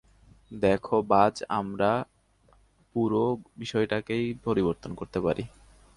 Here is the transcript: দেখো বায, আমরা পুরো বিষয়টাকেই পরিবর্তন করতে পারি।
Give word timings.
দেখো 0.61 0.95
বায, 1.03 1.33
আমরা 1.51 1.91
পুরো 2.95 3.23
বিষয়টাকেই 3.57 4.25
পরিবর্তন 4.45 4.91
করতে 4.95 5.19
পারি। 5.21 5.43